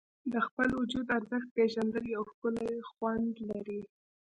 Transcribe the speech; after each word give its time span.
د 0.33 0.33
خپل 0.47 0.69
وجود 0.79 1.05
ارزښت 1.17 1.49
پېژندل 1.57 2.03
یو 2.15 2.23
ښکلی 2.31 2.71
خوند 2.91 3.33
لري. 3.49 3.81